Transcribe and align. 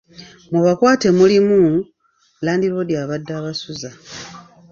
Mu 0.51 0.59
bakwate 0.65 1.07
mulimu; 1.17 1.59
Landiroodi 2.45 2.93
abadde 3.03 3.31
abasuza. 3.39 3.89